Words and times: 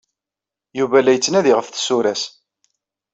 Yuba 0.77 0.99
la 1.03 1.11
yettnadi 1.13 1.53
ɣef 1.53 1.67
tsura-s. 1.69 2.23